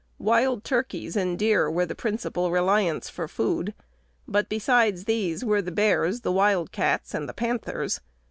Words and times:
Wild 0.17 0.63
turkeys 0.63 1.15
and 1.15 1.37
deer 1.37 1.69
were 1.69 1.85
the 1.85 1.93
principal 1.93 2.49
reliance 2.49 3.07
for 3.07 3.27
food; 3.27 3.75
but 4.27 4.49
besides 4.49 5.03
these 5.05 5.45
were 5.45 5.61
the 5.61 5.69
bears, 5.69 6.21
the 6.21 6.31
wild 6.31 6.71
cats, 6.71 7.13
and 7.13 7.29
the 7.29 7.33
panthers. 7.35 8.01